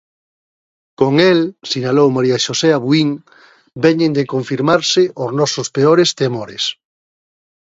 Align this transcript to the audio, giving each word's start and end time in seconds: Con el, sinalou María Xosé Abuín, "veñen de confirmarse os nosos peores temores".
Con 0.99 1.13
el, 1.29 1.39
sinalou 1.71 2.07
María 2.17 2.37
Xosé 2.45 2.69
Abuín, 2.73 3.09
"veñen 3.83 4.11
de 4.17 4.29
confirmarse 4.33 5.01
os 5.23 5.31
nosos 5.39 5.67
peores 5.75 6.09
temores". 6.21 6.63